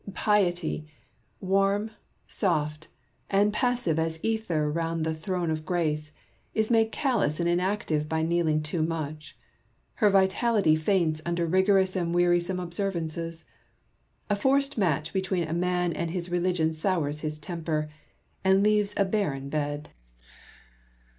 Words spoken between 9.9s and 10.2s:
lier